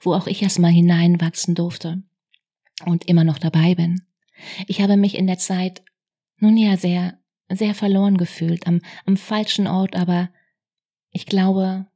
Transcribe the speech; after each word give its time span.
wo 0.00 0.14
auch 0.14 0.26
ich 0.26 0.42
erstmal 0.42 0.72
hineinwachsen 0.72 1.54
durfte 1.54 2.02
und 2.86 3.06
immer 3.06 3.24
noch 3.24 3.38
dabei 3.38 3.74
bin. 3.74 4.02
Ich 4.66 4.80
habe 4.80 4.96
mich 4.96 5.16
in 5.16 5.26
der 5.26 5.38
Zeit 5.38 5.82
nun 6.38 6.56
ja 6.56 6.76
sehr, 6.76 7.18
sehr 7.50 7.74
verloren 7.74 8.16
gefühlt, 8.16 8.66
am, 8.66 8.80
am 9.04 9.16
falschen 9.16 9.66
Ort, 9.66 9.94
aber 9.94 10.30
ich 11.10 11.26
glaube, 11.26 11.86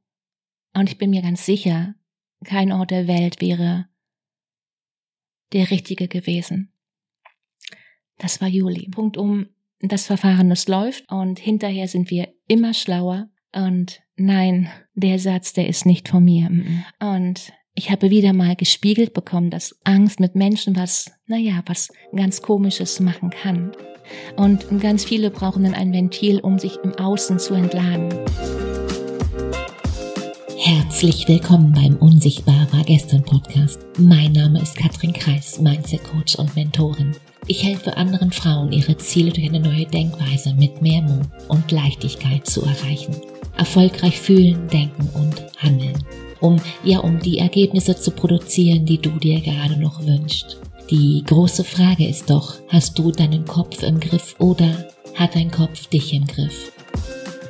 und 0.73 0.89
ich 0.89 0.97
bin 0.97 1.09
mir 1.09 1.21
ganz 1.21 1.45
sicher, 1.45 1.95
kein 2.43 2.71
Ort 2.71 2.91
der 2.91 3.07
Welt 3.07 3.41
wäre 3.41 3.87
der 5.53 5.71
richtige 5.71 6.07
gewesen. 6.07 6.71
Das 8.17 8.41
war 8.41 8.47
Juli. 8.47 8.89
Punkt 8.89 9.17
um, 9.17 9.47
das 9.79 10.05
Verfahren, 10.05 10.49
das 10.49 10.67
läuft 10.67 11.09
und 11.11 11.39
hinterher 11.39 11.87
sind 11.87 12.09
wir 12.09 12.33
immer 12.47 12.73
schlauer 12.73 13.29
und 13.53 14.01
nein, 14.15 14.69
der 14.93 15.19
Satz, 15.19 15.53
der 15.53 15.67
ist 15.67 15.85
nicht 15.85 16.09
von 16.09 16.23
mir. 16.23 16.49
Und 16.99 17.53
ich 17.75 17.91
habe 17.91 18.09
wieder 18.09 18.31
mal 18.31 18.55
gespiegelt 18.55 19.13
bekommen, 19.13 19.49
dass 19.49 19.75
Angst 19.83 20.21
mit 20.21 20.33
Menschen 20.33 20.77
was, 20.77 21.11
naja, 21.27 21.61
was 21.65 21.89
ganz 22.15 22.41
Komisches 22.41 23.01
machen 23.01 23.29
kann. 23.29 23.73
Und 24.37 24.65
ganz 24.79 25.03
viele 25.03 25.29
brauchen 25.29 25.63
dann 25.63 25.73
ein 25.73 25.91
Ventil, 25.91 26.39
um 26.39 26.57
sich 26.57 26.77
im 26.83 26.93
Außen 26.93 27.37
zu 27.37 27.53
entladen. 27.53 28.09
Herzlich 30.57 31.27
willkommen 31.27 31.73
beim 31.73 31.97
Unsichtbar 31.97 32.67
war 32.71 32.83
gestern 32.85 33.23
Podcast. 33.23 33.79
Mein 33.99 34.31
Name 34.31 34.61
ist 34.61 34.77
Katrin 34.77 35.11
Kreis, 35.11 35.59
Mindset 35.59 36.03
Coach 36.05 36.35
und 36.35 36.55
Mentorin. 36.55 37.11
Ich 37.47 37.63
helfe 37.63 37.97
anderen 37.97 38.31
Frauen, 38.31 38.71
ihre 38.71 38.97
Ziele 38.97 39.31
durch 39.31 39.47
eine 39.47 39.59
neue 39.59 39.85
Denkweise 39.85 40.55
mit 40.55 40.81
mehr 40.81 41.01
Mut 41.01 41.27
und 41.49 41.71
Leichtigkeit 41.71 42.47
zu 42.47 42.61
erreichen. 42.63 43.15
Erfolgreich 43.57 44.19
fühlen, 44.19 44.67
denken 44.69 45.09
und 45.13 45.45
handeln. 45.57 46.03
Um, 46.41 46.61
ja, 46.83 46.99
um 46.99 47.19
die 47.19 47.39
Ergebnisse 47.39 47.95
zu 47.95 48.11
produzieren, 48.11 48.85
die 48.85 48.97
du 48.97 49.11
dir 49.11 49.39
gerade 49.41 49.77
noch 49.77 50.05
wünschst. 50.05 50.57
Die 50.89 51.23
große 51.25 51.63
Frage 51.63 52.07
ist 52.07 52.29
doch, 52.29 52.55
hast 52.67 52.99
du 52.99 53.11
deinen 53.11 53.45
Kopf 53.45 53.81
im 53.81 53.99
Griff 53.99 54.35
oder 54.37 54.85
hat 55.15 55.35
dein 55.35 55.49
Kopf 55.49 55.87
dich 55.87 56.13
im 56.13 56.27
Griff? 56.27 56.71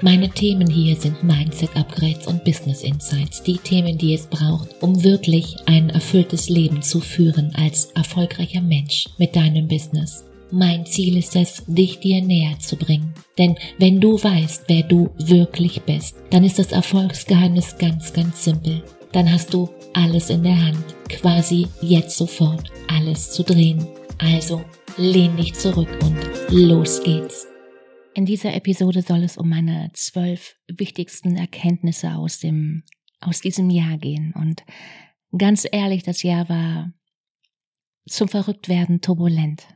Meine 0.02 0.30
Themen 0.30 0.70
hier 0.70 0.96
sind 0.96 1.24
Mindset 1.24 1.76
Upgrades 1.76 2.28
und 2.28 2.44
Business 2.44 2.84
Insights, 2.84 3.42
die 3.44 3.58
Themen, 3.58 3.98
die 3.98 4.14
es 4.14 4.28
braucht, 4.28 4.70
um 4.82 5.04
wirklich 5.04 5.56
ein 5.66 5.90
erfülltes 5.90 6.50
Leben 6.50 6.82
zu 6.82 7.00
führen 7.00 7.54
als 7.56 7.86
erfolgreicher 7.96 8.62
Mensch 8.62 9.08
mit 9.18 9.36
deinem 9.36 9.68
Business. 9.68 10.24
Mein 10.52 10.86
Ziel 10.86 11.18
ist 11.18 11.36
es, 11.36 11.64
dich 11.68 12.00
dir 12.00 12.22
näher 12.22 12.60
zu 12.60 12.76
bringen. 12.76 13.14
Denn 13.38 13.56
wenn 13.80 14.00
du 14.00 14.22
weißt, 14.22 14.66
wer 14.68 14.84
du 14.84 15.10
wirklich 15.18 15.82
bist, 15.82 16.16
dann 16.30 16.44
ist 16.44 16.60
das 16.60 16.72
Erfolgsgeheimnis 16.72 17.78
ganz, 17.78 18.14
ganz 18.14 18.44
simpel. 18.44 18.84
Dann 19.12 19.32
hast 19.32 19.54
du 19.54 19.70
alles 19.94 20.30
in 20.30 20.44
der 20.44 20.62
Hand, 20.62 20.84
quasi 21.10 21.68
jetzt 21.82 22.18
sofort 22.18 22.72
alles 22.88 23.32
zu 23.32 23.44
drehen. 23.44 23.88
Also 24.18 24.64
lehn 24.98 25.36
dich 25.36 25.54
zurück 25.54 25.90
und 26.04 26.18
los 26.50 27.02
geht's. 27.04 27.48
In 28.14 28.26
dieser 28.26 28.54
Episode 28.54 29.02
soll 29.02 29.24
es 29.24 29.38
um 29.38 29.50
meine 29.50 29.90
zwölf 29.94 30.56
wichtigsten 30.68 31.36
Erkenntnisse 31.36 32.14
aus 32.16 32.40
dem, 32.40 32.84
aus 33.20 33.42
diesem 33.42 33.70
Jahr 33.70 33.98
gehen. 33.98 34.34
Und 34.34 34.64
ganz 35.38 35.68
ehrlich, 35.70 36.04
das 36.04 36.24
Jahr 36.24 36.48
war 36.48 36.94
zum 38.08 38.28
Verrücktwerden 38.30 39.02
turbulent. 39.02 39.68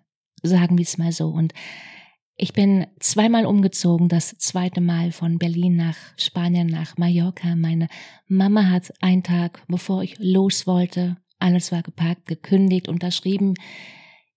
Sagen 0.44 0.78
wir 0.78 0.84
es 0.84 0.98
mal 0.98 1.12
so. 1.12 1.30
Und 1.30 1.54
ich 2.36 2.54
bin 2.54 2.88
zweimal 3.00 3.46
umgezogen, 3.46 4.08
das 4.08 4.38
zweite 4.38 4.80
Mal 4.80 5.12
von 5.12 5.40
Berlin 5.40 5.76
nach 5.76 5.98
Spanien, 6.16 6.68
nach 6.68 6.98
Mallorca. 6.98 7.56
Meine 7.56 7.90
Mama 8.28 8.70
hat 8.70 8.94
einen 9.02 9.24
Tag, 9.24 9.62
bevor 9.68 10.04
ich 10.04 10.16
los 10.20 10.66
wollte, 10.66 11.18
alles 11.38 11.72
war 11.72 11.82
gepackt, 11.82 12.28
gekündigt, 12.28 12.88
unterschrieben, 12.88 13.56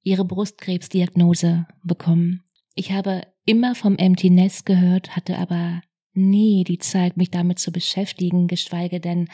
ihre 0.02 0.24
Brustkrebsdiagnose 0.24 1.66
bekommen. 1.84 2.42
Ich 2.74 2.90
habe 2.92 3.22
immer 3.44 3.74
vom 3.74 3.96
Empty 3.96 4.30
Nest 4.30 4.66
gehört, 4.66 5.14
hatte 5.14 5.38
aber 5.38 5.82
nie 6.12 6.64
die 6.64 6.78
Zeit, 6.78 7.16
mich 7.16 7.30
damit 7.30 7.58
zu 7.58 7.70
beschäftigen, 7.72 8.48
geschweige 8.48 9.00
denn 9.00 9.28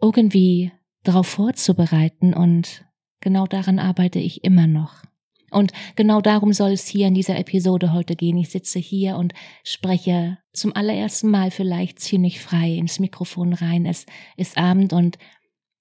irgendwie 0.00 0.72
darauf 1.02 1.26
vorzubereiten 1.26 2.34
und 2.34 2.84
genau 3.20 3.46
daran 3.46 3.78
arbeite 3.78 4.18
ich 4.18 4.44
immer 4.44 4.66
noch. 4.66 5.02
Und 5.50 5.72
genau 5.96 6.20
darum 6.20 6.52
soll 6.52 6.72
es 6.72 6.86
hier 6.86 7.06
in 7.06 7.14
dieser 7.14 7.38
Episode 7.38 7.92
heute 7.92 8.16
gehen. 8.16 8.36
Ich 8.38 8.50
sitze 8.50 8.78
hier 8.78 9.16
und 9.16 9.32
spreche 9.64 10.38
zum 10.52 10.74
allerersten 10.74 11.30
Mal 11.30 11.50
vielleicht 11.50 12.00
ziemlich 12.00 12.40
frei 12.40 12.74
ins 12.74 12.98
Mikrofon 12.98 13.52
rein. 13.52 13.86
Es 13.86 14.06
ist 14.36 14.58
Abend 14.58 14.92
und 14.92 15.18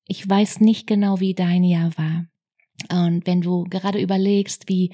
ich 0.05 0.27
weiß 0.27 0.61
nicht 0.61 0.87
genau, 0.87 1.19
wie 1.19 1.33
dein 1.33 1.63
Jahr 1.63 1.91
war. 1.97 2.25
Und 2.91 3.25
wenn 3.25 3.41
du 3.41 3.65
gerade 3.65 3.99
überlegst, 3.99 4.69
wie 4.69 4.93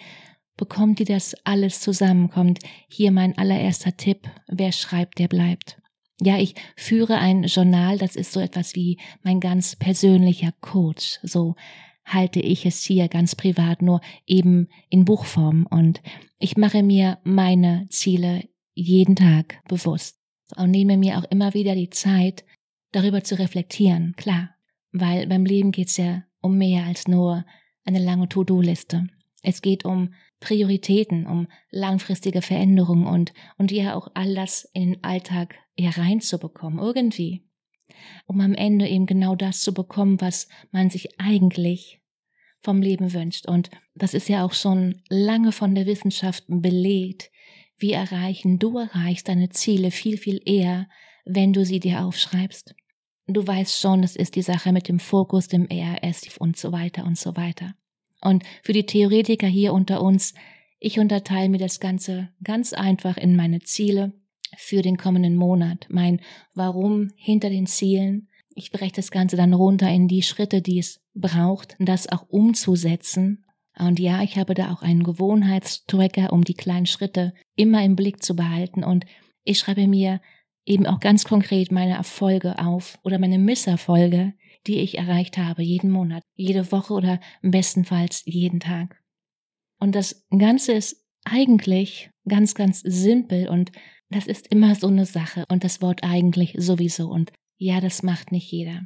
bekommt 0.57 1.00
ihr 1.00 1.06
das 1.06 1.35
alles 1.44 1.79
zusammenkommt. 1.79 2.59
Hier 2.89 3.12
mein 3.12 3.38
allererster 3.38 3.95
Tipp, 3.97 4.29
wer 4.47 4.72
schreibt, 4.72 5.19
der 5.19 5.28
bleibt. 5.28 5.78
Ja, 6.22 6.38
ich 6.38 6.56
führe 6.75 7.17
ein 7.17 7.44
Journal, 7.44 7.97
das 7.97 8.16
ist 8.16 8.31
so 8.31 8.39
etwas 8.39 8.75
wie 8.75 9.00
mein 9.23 9.39
ganz 9.39 9.75
persönlicher 9.75 10.53
Coach. 10.62 11.19
So 11.23 11.56
halte 12.05 12.39
ich 12.39 12.65
es 12.65 12.83
hier 12.83 13.07
ganz 13.07 13.35
privat, 13.35 13.81
nur 13.81 14.01
eben 14.25 14.67
in 14.89 15.05
Buchform. 15.05 15.67
Und 15.69 16.01
ich 16.39 16.57
mache 16.57 16.83
mir 16.83 17.19
meine 17.23 17.87
Ziele 17.89 18.47
jeden 18.73 19.15
Tag 19.15 19.61
bewusst 19.67 20.19
und 20.55 20.71
nehme 20.71 20.97
mir 20.97 21.17
auch 21.17 21.25
immer 21.25 21.53
wieder 21.53 21.75
die 21.75 21.89
Zeit, 21.89 22.43
darüber 22.91 23.23
zu 23.23 23.37
reflektieren, 23.39 24.13
klar. 24.17 24.49
Weil 24.91 25.27
beim 25.27 25.45
Leben 25.45 25.71
geht's 25.71 25.97
ja 25.97 26.23
um 26.41 26.57
mehr 26.57 26.85
als 26.85 27.07
nur 27.07 27.45
eine 27.85 27.99
lange 27.99 28.29
To-Do-Liste. 28.29 29.07
Es 29.41 29.61
geht 29.61 29.85
um 29.85 30.13
Prioritäten, 30.39 31.25
um 31.25 31.47
langfristige 31.71 32.41
Veränderungen 32.41 33.07
und, 33.07 33.33
und 33.57 33.71
ja 33.71 33.95
auch 33.95 34.09
all 34.13 34.35
das 34.35 34.69
in 34.73 34.93
den 34.93 35.03
Alltag 35.03 35.55
hereinzubekommen, 35.77 36.79
irgendwie. 36.79 37.45
Um 38.25 38.41
am 38.41 38.53
Ende 38.53 38.88
eben 38.88 39.05
genau 39.05 39.35
das 39.35 39.61
zu 39.61 39.73
bekommen, 39.73 40.21
was 40.21 40.47
man 40.71 40.89
sich 40.89 41.19
eigentlich 41.19 42.01
vom 42.61 42.81
Leben 42.81 43.13
wünscht. 43.13 43.47
Und 43.47 43.69
das 43.94 44.13
ist 44.13 44.29
ja 44.29 44.45
auch 44.45 44.53
schon 44.53 45.01
lange 45.09 45.51
von 45.51 45.75
der 45.75 45.85
Wissenschaft 45.85 46.45
belegt. 46.47 47.31
Wie 47.77 47.91
erreichen, 47.91 48.59
du 48.59 48.77
erreichst 48.77 49.27
deine 49.27 49.49
Ziele 49.49 49.91
viel, 49.91 50.17
viel 50.17 50.41
eher, 50.45 50.88
wenn 51.25 51.53
du 51.53 51.66
sie 51.66 51.79
dir 51.79 52.05
aufschreibst. 52.05 52.75
Du 53.27 53.45
weißt 53.45 53.79
schon, 53.79 54.01
das 54.01 54.15
ist 54.15 54.35
die 54.35 54.41
Sache 54.41 54.71
mit 54.71 54.88
dem 54.88 55.00
Fokus, 55.00 55.47
dem 55.47 55.67
ERS 55.67 56.38
und 56.39 56.57
so 56.57 56.71
weiter 56.71 57.05
und 57.05 57.17
so 57.17 57.35
weiter. 57.35 57.75
Und 58.21 58.44
für 58.63 58.73
die 58.73 58.85
Theoretiker 58.85 59.47
hier 59.47 59.73
unter 59.73 60.01
uns, 60.01 60.33
ich 60.79 61.00
unterteile 61.00 61.50
mir 61.50 61.57
das 61.57 61.79
Ganze 61.79 62.29
ganz 62.44 62.73
einfach 62.73 63.17
in 63.17 63.35
meine 63.35 63.59
Ziele 63.59 64.13
für 64.57 64.81
den 64.81 64.97
kommenden 64.97 65.35
Monat, 65.35 65.87
mein 65.89 66.21
Warum 66.53 67.09
hinter 67.15 67.49
den 67.49 67.67
Zielen. 67.67 68.29
Ich 68.55 68.71
breche 68.71 68.93
das 68.93 69.11
Ganze 69.11 69.35
dann 69.35 69.53
runter 69.53 69.89
in 69.89 70.07
die 70.07 70.21
Schritte, 70.21 70.61
die 70.61 70.79
es 70.79 71.01
braucht, 71.13 71.75
das 71.79 72.07
auch 72.09 72.25
umzusetzen. 72.29 73.45
Und 73.77 73.99
ja, 73.99 74.21
ich 74.21 74.37
habe 74.37 74.53
da 74.53 74.71
auch 74.71 74.83
einen 74.83 75.03
Gewohnheitstracker, 75.03 76.31
um 76.31 76.43
die 76.43 76.53
kleinen 76.53 76.85
Schritte 76.85 77.33
immer 77.55 77.83
im 77.83 77.95
Blick 77.95 78.23
zu 78.23 78.35
behalten. 78.35 78.83
Und 78.83 79.05
ich 79.43 79.59
schreibe 79.59 79.87
mir 79.87 80.21
eben 80.65 80.85
auch 80.85 80.99
ganz 80.99 81.23
konkret 81.23 81.71
meine 81.71 81.95
Erfolge 81.95 82.59
auf 82.59 82.99
oder 83.03 83.19
meine 83.19 83.39
Misserfolge, 83.39 84.33
die 84.67 84.79
ich 84.79 84.97
erreicht 84.97 85.37
habe, 85.37 85.63
jeden 85.63 85.89
Monat, 85.89 86.23
jede 86.35 86.71
Woche 86.71 86.93
oder 86.93 87.19
bestenfalls 87.41 88.23
jeden 88.25 88.59
Tag. 88.59 89.01
Und 89.79 89.95
das 89.95 90.25
Ganze 90.29 90.73
ist 90.73 91.03
eigentlich 91.25 92.09
ganz, 92.27 92.55
ganz 92.55 92.81
simpel 92.81 93.49
und 93.49 93.71
das 94.13 94.28
ist 94.28 94.47
immer 94.47 94.75
so 94.75 94.88
eine 94.88 95.06
Sache 95.06 95.46
und 95.50 95.63
das 95.63 95.81
Wort 95.81 96.03
eigentlich 96.03 96.56
sowieso 96.57 97.09
und 97.09 97.31
ja, 97.57 97.81
das 97.81 98.03
macht 98.03 98.31
nicht 98.31 98.51
jeder. 98.51 98.81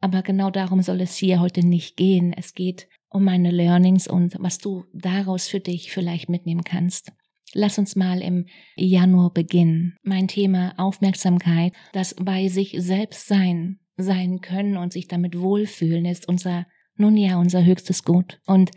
Aber 0.00 0.22
genau 0.22 0.50
darum 0.50 0.82
soll 0.82 1.00
es 1.00 1.16
hier 1.16 1.40
heute 1.40 1.64
nicht 1.64 1.96
gehen. 1.96 2.32
Es 2.32 2.54
geht 2.54 2.88
um 3.08 3.24
meine 3.24 3.50
Learnings 3.50 4.08
und 4.08 4.36
was 4.38 4.58
du 4.58 4.84
daraus 4.92 5.48
für 5.48 5.60
dich 5.60 5.92
vielleicht 5.92 6.28
mitnehmen 6.28 6.64
kannst. 6.64 7.12
Lass 7.54 7.78
uns 7.78 7.94
mal 7.94 8.22
im 8.22 8.46
Januar 8.76 9.32
beginnen. 9.32 9.96
Mein 10.02 10.26
Thema 10.26 10.74
Aufmerksamkeit, 10.78 11.74
das 11.92 12.14
bei 12.14 12.48
sich 12.48 12.74
selbst 12.78 13.28
sein 13.28 13.78
sein 13.96 14.40
können 14.40 14.76
und 14.76 14.92
sich 14.92 15.08
damit 15.08 15.38
wohlfühlen, 15.38 16.06
ist 16.06 16.28
unser, 16.28 16.66
nun 16.96 17.16
ja, 17.16 17.38
unser 17.38 17.64
höchstes 17.64 18.04
Gut. 18.04 18.40
Und 18.46 18.70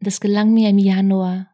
das 0.00 0.20
gelang 0.20 0.52
mir 0.52 0.70
im 0.70 0.78
Januar 0.78 1.48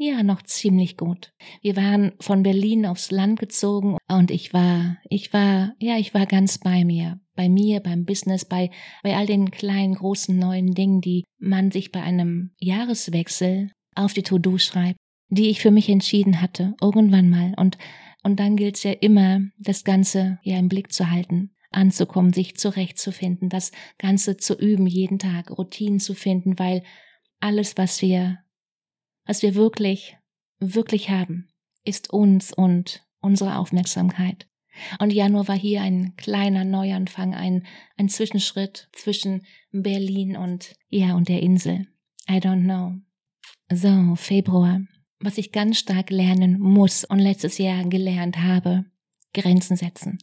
ja, 0.00 0.22
noch 0.22 0.42
ziemlich 0.42 0.96
gut. 0.96 1.32
Wir 1.60 1.74
waren 1.74 2.12
von 2.20 2.44
Berlin 2.44 2.86
aufs 2.86 3.10
Land 3.10 3.40
gezogen 3.40 3.98
und 4.08 4.30
ich 4.30 4.54
war, 4.54 4.98
ich 5.10 5.32
war, 5.32 5.74
ja, 5.80 5.98
ich 5.98 6.14
war 6.14 6.24
ganz 6.24 6.58
bei 6.58 6.84
mir. 6.84 7.20
Bei 7.34 7.48
mir, 7.48 7.80
beim 7.80 8.04
Business, 8.04 8.44
bei, 8.44 8.70
bei 9.02 9.16
all 9.16 9.26
den 9.26 9.50
kleinen, 9.50 9.94
großen, 9.94 10.38
neuen 10.38 10.72
Dingen, 10.74 11.00
die 11.00 11.24
man 11.38 11.72
sich 11.72 11.90
bei 11.90 12.00
einem 12.00 12.52
Jahreswechsel 12.58 13.72
auf 13.96 14.12
die 14.12 14.22
To-Do 14.22 14.58
schreibt, 14.58 14.98
die 15.30 15.50
ich 15.50 15.60
für 15.60 15.72
mich 15.72 15.88
entschieden 15.88 16.40
hatte, 16.40 16.74
irgendwann 16.80 17.28
mal. 17.28 17.54
Und, 17.56 17.76
und 18.22 18.38
dann 18.38 18.54
gilt 18.54 18.76
es 18.76 18.84
ja 18.84 18.92
immer, 18.92 19.40
das 19.58 19.82
Ganze 19.82 20.38
ja 20.42 20.58
im 20.58 20.68
Blick 20.68 20.92
zu 20.92 21.10
halten. 21.10 21.50
anzukommen, 21.70 22.32
sich 22.32 22.56
zurechtzufinden, 22.56 23.48
das 23.48 23.72
Ganze 23.98 24.36
zu 24.36 24.54
üben, 24.54 24.86
jeden 24.86 25.18
Tag 25.18 25.50
Routinen 25.50 26.00
zu 26.00 26.14
finden, 26.14 26.58
weil 26.58 26.82
alles, 27.40 27.76
was 27.76 28.00
wir, 28.00 28.38
was 29.28 29.42
wir 29.42 29.54
wirklich, 29.54 30.16
wirklich 30.58 31.10
haben, 31.10 31.48
ist 31.84 32.10
uns 32.10 32.52
und 32.52 33.06
unsere 33.20 33.58
Aufmerksamkeit. 33.58 34.48
Und 35.00 35.12
Januar 35.12 35.48
war 35.48 35.58
hier 35.58 35.82
ein 35.82 36.16
kleiner 36.16 36.64
Neuanfang, 36.64 37.34
ein, 37.34 37.66
ein 37.96 38.08
Zwischenschritt 38.08 38.88
zwischen 38.92 39.44
Berlin 39.70 40.36
und, 40.36 40.74
ja, 40.88 41.14
und 41.14 41.28
der 41.28 41.42
Insel. 41.42 41.86
I 42.28 42.36
don't 42.36 42.64
know. 42.64 42.94
So, 43.70 44.16
Februar. 44.16 44.80
Was 45.20 45.36
ich 45.36 45.52
ganz 45.52 45.78
stark 45.78 46.10
lernen 46.10 46.58
muss 46.58 47.04
und 47.04 47.18
letztes 47.18 47.58
Jahr 47.58 47.84
gelernt 47.84 48.38
habe, 48.38 48.86
Grenzen 49.34 49.76
setzen. 49.76 50.18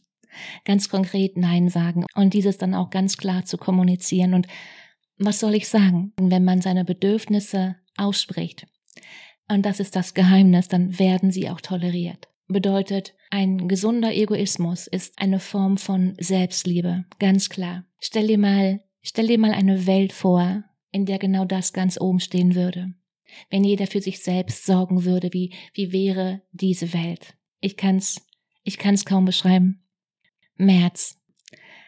Ganz 0.64 0.88
konkret 0.88 1.36
Nein 1.36 1.68
sagen 1.68 2.04
und 2.14 2.34
dieses 2.34 2.58
dann 2.58 2.74
auch 2.74 2.90
ganz 2.90 3.18
klar 3.18 3.44
zu 3.44 3.56
kommunizieren. 3.56 4.34
Und 4.34 4.48
was 5.16 5.38
soll 5.38 5.54
ich 5.54 5.68
sagen, 5.68 6.12
wenn 6.18 6.44
man 6.44 6.60
seine 6.60 6.84
Bedürfnisse 6.84 7.76
ausspricht? 7.96 8.66
Und 9.48 9.64
das 9.64 9.80
ist 9.80 9.96
das 9.96 10.14
Geheimnis, 10.14 10.68
dann 10.68 10.98
werden 10.98 11.30
sie 11.30 11.48
auch 11.50 11.60
toleriert 11.60 12.28
bedeutet, 12.48 13.14
ein 13.30 13.68
gesunder 13.68 14.14
Egoismus 14.14 14.86
ist 14.86 15.18
eine 15.18 15.40
Form 15.40 15.78
von 15.78 16.14
Selbstliebe, 16.18 17.04
ganz 17.18 17.48
klar. 17.48 17.84
Stell 18.00 18.28
dir 18.28 18.38
mal, 18.38 18.82
stell 19.02 19.26
dir 19.26 19.38
mal 19.38 19.52
eine 19.52 19.86
Welt 19.86 20.12
vor, 20.12 20.64
in 20.92 21.06
der 21.06 21.18
genau 21.18 21.44
das 21.44 21.72
ganz 21.72 22.00
oben 22.00 22.20
stehen 22.20 22.54
würde. 22.54 22.94
Wenn 23.50 23.64
jeder 23.64 23.86
für 23.86 24.00
sich 24.00 24.20
selbst 24.20 24.64
sorgen 24.64 25.04
würde, 25.04 25.32
wie, 25.32 25.52
wie 25.74 25.92
wäre 25.92 26.42
diese 26.52 26.92
Welt? 26.92 27.34
Ich 27.60 27.76
kann's, 27.76 28.24
ich 28.62 28.78
kann's 28.78 29.04
kaum 29.04 29.24
beschreiben. 29.24 29.82
März. 30.56 31.20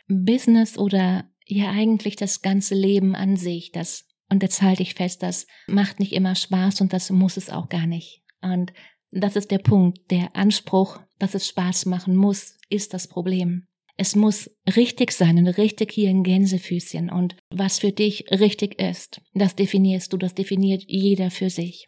Business 0.09 0.77
oder 0.77 1.31
ja 1.47 1.71
eigentlich 1.71 2.17
das 2.17 2.43
ganze 2.43 2.75
Leben 2.75 3.15
an 3.15 3.37
sich, 3.37 3.73
das, 3.73 4.08
und 4.31 4.43
jetzt 4.43 4.63
halte 4.63 4.83
ich 4.83 4.95
fest, 4.95 5.23
das 5.23 5.47
macht 5.67 6.01
nicht 6.01 6.13
immer 6.13 6.35
Spaß 6.35 6.81
und 6.81 6.93
das 6.93 7.11
muss 7.11 7.37
es 7.37 7.51
auch 7.51 7.69
gar 7.69 7.87
nicht. 7.87 8.23
Und 8.43 8.73
das 9.11 9.37
ist 9.37 9.51
der 9.51 9.59
Punkt. 9.59 10.11
Der 10.11 10.37
Anspruch, 10.37 11.01
dass 11.19 11.35
es 11.35 11.49
Spaß 11.49 11.87
machen 11.87 12.15
muss, 12.15 12.59
ist 12.69 12.95
das 12.95 13.09
Problem. 13.09 13.67
Es 13.97 14.15
muss 14.15 14.51
richtig 14.77 15.11
sein 15.13 15.39
und 15.39 15.49
richtig 15.49 15.93
hier 15.93 16.11
in 16.11 16.23
Gänsefüßchen. 16.23 17.11
Und 17.11 17.37
was 17.51 17.81
für 17.81 17.91
dich 17.91 18.27
richtig 18.31 18.81
ist, 18.81 19.21
das 19.35 19.57
definierst 19.57 20.13
du, 20.13 20.19
das 20.19 20.35
definiert 20.35 20.85
jeder 20.87 21.31
für 21.31 21.51
sich. 21.51 21.85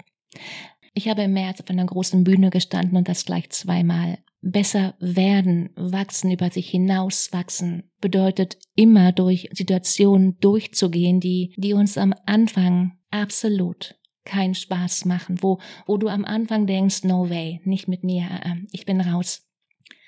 Ich 0.95 1.09
habe 1.09 1.23
im 1.23 1.35
März 1.35 1.61
auf 1.61 1.71
einer 1.71 1.87
großen 1.87 2.25
Bühne 2.25 2.51
gestanden 2.51 2.97
und 2.97 3.09
das 3.09 3.25
gleich 3.25 3.51
zweimal. 3.51 4.19
Besser 4.43 4.95
werden, 5.01 5.71
wachsen, 5.77 6.31
über 6.31 6.51
sich 6.51 6.71
hinaus 6.71 7.33
wachsen, 7.33 7.91
bedeutet 8.01 8.59
immer 8.75 9.13
durch 9.13 9.51
Situationen 9.53 10.39
durchzugehen, 10.41 11.21
die, 11.21 11.53
die 11.57 11.75
uns 11.75 11.99
am 11.99 12.15
Anfang 12.25 12.93
absolut 13.11 13.97
keinen 14.25 14.55
Spaß 14.55 15.05
machen, 15.07 15.43
wo, 15.43 15.59
wo 15.87 15.97
du 15.97 16.09
am 16.09 16.25
Anfang 16.25 16.67
denkst, 16.67 17.05
no 17.05 17.29
way, 17.29 17.61
nicht 17.65 17.89
mit 17.89 18.05
mir, 18.05 18.23
äh, 18.23 18.51
äh, 18.51 18.57
ich 18.73 18.87
bin 18.87 19.01
raus. 19.01 19.47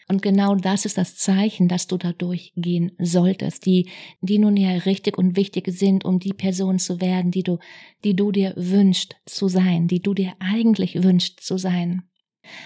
Und 0.08 0.20
genau 0.20 0.54
das 0.54 0.84
ist 0.84 0.98
das 0.98 1.16
Zeichen, 1.16 1.68
dass 1.68 1.86
du 1.86 1.96
da 1.96 2.12
durchgehen 2.12 2.92
solltest, 2.98 3.64
die, 3.66 3.88
die 4.20 4.38
nun 4.38 4.56
ja 4.56 4.70
richtig 4.70 5.16
und 5.16 5.36
wichtig 5.36 5.68
sind, 5.68 6.04
um 6.04 6.18
die 6.18 6.34
Person 6.34 6.78
zu 6.78 7.00
werden, 7.00 7.30
die 7.30 7.42
du, 7.42 7.58
die 8.04 8.14
du 8.14 8.32
dir 8.32 8.52
wünscht 8.56 9.16
zu 9.26 9.48
sein, 9.48 9.88
die 9.88 10.00
du 10.00 10.12
dir 10.12 10.34
eigentlich 10.38 11.02
wünscht 11.02 11.40
zu 11.40 11.56
sein. 11.56 12.02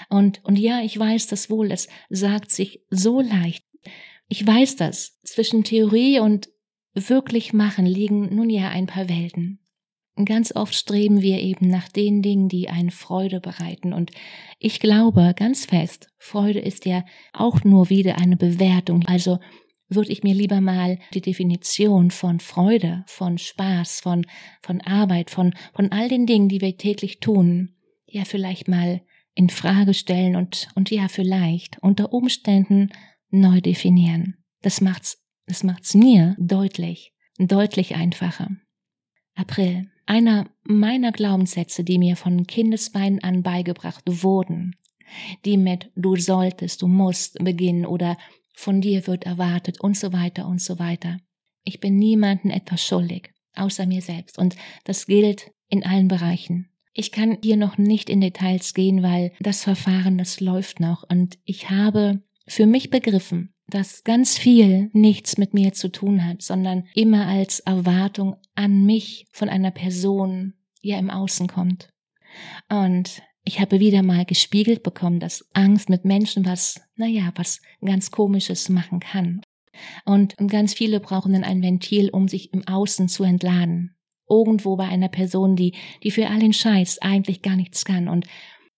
Und, 0.09 0.45
und 0.45 0.59
ja, 0.59 0.81
ich 0.81 0.99
weiß 0.99 1.27
das 1.27 1.51
wohl, 1.51 1.71
es 1.71 1.89
sagt 2.09 2.51
sich 2.51 2.83
so 2.91 3.21
leicht. 3.21 3.65
Ich 4.29 4.47
weiß 4.47 4.77
das. 4.77 5.21
Zwischen 5.23 5.65
Theorie 5.65 6.21
und 6.21 6.49
wirklich 6.95 7.53
machen 7.53 7.87
liegen 7.87 8.35
nun 8.35 8.51
ja 8.51 8.69
ein 8.71 8.87
paar 8.87 9.09
Welten. 9.09 9.61
Ganz 10.25 10.57
oft 10.57 10.75
streben 10.75 11.21
wir 11.21 11.41
eben 11.41 11.69
nach 11.69 11.89
den 11.89 12.23
Dingen, 12.23 12.49
die 12.49 12.71
einen 12.71 12.91
Freude 12.91 13.39
bereiten. 13.41 13.93
Und 13.93 14.13
ich 14.59 14.81
glaube 14.81 15.35
ganz 15.37 15.67
fest, 15.67 16.09
Freude 16.17 16.59
ist 16.59 16.87
ja 16.87 17.05
auch 17.35 17.65
nur 17.65 17.91
wieder 17.91 18.17
eine 18.19 18.37
Bewertung. 18.37 19.05
Also 19.07 19.39
würde 19.89 20.11
ich 20.11 20.23
mir 20.23 20.35
lieber 20.35 20.63
mal 20.63 20.99
die 21.13 21.21
Definition 21.21 22.11
von 22.11 22.41
Freude, 22.41 23.05
von 23.07 23.37
Spaß, 23.37 24.01
von, 24.01 24.27
von 24.63 24.81
Arbeit, 24.81 25.31
von, 25.31 25.55
von 25.75 25.93
all 25.93 26.09
den 26.09 26.25
Dingen, 26.27 26.49
die 26.49 26.63
wir 26.63 26.77
täglich 26.79 27.21
tun, 27.21 27.75
ja 28.07 28.25
vielleicht 28.25 28.69
mal 28.69 29.03
in 29.37 29.51
Frage 29.51 29.95
stellen 29.95 30.35
und, 30.35 30.69
und 30.75 30.91
ja 30.91 31.07
vielleicht 31.09 31.79
unter 31.83 32.13
Umständen 32.13 32.91
neu 33.31 33.61
definieren. 33.61 34.39
Das 34.63 34.81
macht's, 34.81 35.23
das 35.47 35.63
macht's 35.63 35.95
mir 35.95 36.35
deutlich, 36.39 37.13
deutlich 37.39 37.95
einfacher. 37.95 38.49
April. 39.35 39.91
Einer 40.07 40.49
meiner 40.65 41.13
Glaubenssätze, 41.13 41.85
die 41.85 41.99
mir 41.99 42.17
von 42.17 42.47
Kindesbeinen 42.47 43.23
an 43.23 43.43
beigebracht 43.43 44.05
wurden, 44.07 44.75
die 45.45 45.59
mit 45.59 45.91
du 45.97 46.17
solltest, 46.17 46.81
du 46.81 46.87
musst 46.87 47.39
beginnen 47.39 47.87
oder 47.87 48.17
von 48.55 48.81
dir 48.81 49.07
wird 49.07 49.25
erwartet 49.25 49.81
und 49.81 49.97
so 49.97 50.13
weiter 50.13 50.49
und 50.49 50.63
so 50.63 50.79
weiter. 50.79 51.19
Ich 51.63 51.81
bin 51.81 51.99
niemanden 51.99 52.51
etwas 52.51 52.83
schuldig, 52.83 53.33
außer 53.55 53.85
mir 53.85 54.01
selbst. 54.01 54.39
Und 54.39 54.57
das 54.85 55.07
gilt 55.07 55.51
in 55.69 55.85
allen 55.85 56.09
Bereichen. 56.09 56.71
Ich 56.99 57.13
kann 57.13 57.37
hier 57.43 57.59
noch 57.59 57.77
nicht 57.77 58.09
in 58.09 58.23
Details 58.23 58.73
gehen, 58.73 59.03
weil 59.03 59.33
das 59.41 59.63
Verfahren, 59.63 60.17
das 60.17 60.41
läuft 60.41 60.81
noch. 60.81 61.05
Und 61.07 61.39
ich 61.45 61.69
habe 61.69 62.23
für 62.49 62.65
mich 62.65 62.89
begriffen, 62.89 63.53
dass 63.69 64.03
ganz 64.03 64.39
viel 64.39 64.89
nichts 64.95 65.37
mit 65.37 65.53
mir 65.53 65.75
zu 65.75 65.89
tun 65.89 66.25
hat, 66.25 66.41
sondern 66.41 66.85
immer 66.95 67.27
als 67.27 67.61
Erwartung 67.61 68.37
an 68.55 68.87
mich 68.87 69.27
von 69.31 69.51
einer 69.51 69.73
Person 69.73 70.55
ja 70.81 70.99
im 70.99 71.11
Außen 71.11 71.49
kommt. 71.49 71.91
Und 72.71 73.23
ich 73.45 73.61
habe 73.61 73.79
wieder 73.79 74.03
mal 74.03 74.25
gespiegelt 74.25 74.83
bekommen, 74.83 75.21
dass 75.21 75.47
Angst 75.53 75.91
mit 75.91 76.07
Menschen 76.07 76.47
was, 76.47 76.81
naja, 76.95 77.31
was 77.35 77.61
ganz 77.85 78.11
Komisches 78.11 78.71
machen 78.71 79.01
kann. 79.01 79.43
Und 80.07 80.35
ganz 80.49 80.73
viele 80.73 81.01
brauchen 81.01 81.35
dann 81.35 81.45
ein 81.45 81.63
Ventil, 81.63 82.09
um 82.09 82.27
sich 82.27 82.55
im 82.55 82.67
Außen 82.67 83.09
zu 83.09 83.23
entladen. 83.23 83.96
Irgendwo 84.29 84.77
bei 84.77 84.89
einer 84.89 85.09
Person, 85.09 85.57
die, 85.57 85.75
die 86.03 86.11
für 86.11 86.29
all 86.29 86.41
den 86.41 86.53
Scheiß 86.53 87.01
eigentlich 87.01 87.43
gar 87.43 87.57
nichts 87.57 87.85
kann. 87.85 88.09
Und 88.09 88.27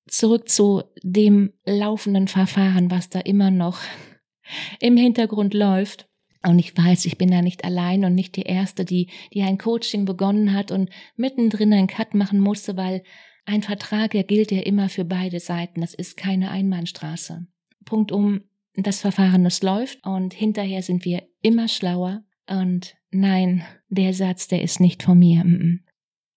zurück 0.07 0.49
zu 0.49 0.83
dem 1.03 1.53
laufenden 1.65 2.29
Verfahren, 2.29 2.91
was 2.91 3.09
da 3.09 3.21
immer 3.21 3.51
noch 3.51 3.81
im 4.81 4.97
Hintergrund 4.97 5.55
läuft. 5.55 6.09
Und 6.47 6.59
ich 6.59 6.77
weiß, 6.77 7.05
ich 7.07 7.19
bin 7.19 7.31
da 7.31 7.43
nicht 7.43 7.65
allein 7.65 8.05
und 8.05 8.15
nicht 8.15 8.37
die 8.37 8.43
Erste, 8.43 8.85
die, 8.85 9.11
die 9.35 9.43
ein 9.43 9.59
Coaching 9.59 10.05
begonnen 10.05 10.53
hat 10.53 10.71
und 10.71 10.91
mittendrin 11.17 11.73
einen 11.73 11.89
Cut 11.89 12.15
machen 12.15 12.41
musste, 12.41 12.77
weil 12.77 13.03
ein 13.45 13.63
Vertrag, 13.63 14.13
der 14.13 14.25
gilt 14.25 14.53
ja 14.53 14.61
immer 14.61 14.89
für 14.89 15.05
beide 15.05 15.41
Seiten. 15.41 15.81
Das 15.81 15.95
ist 15.95 16.17
keine 16.17 16.51
Einbahnstraße. 16.51 17.47
Punkt 17.85 18.13
um, 18.13 18.43
das 18.75 19.01
Verfahren, 19.01 19.43
das 19.43 19.63
läuft 19.63 20.05
und 20.07 20.33
hinterher 20.33 20.83
sind 20.83 21.05
wir 21.05 21.23
immer 21.43 21.67
schlauer. 21.67 22.23
Und 22.49 22.95
nein, 23.11 23.65
der 23.89 24.13
Satz, 24.15 24.49
der 24.49 24.63
ist 24.63 24.81
nicht 24.81 25.03
von 25.03 25.19
mir. 25.19 25.45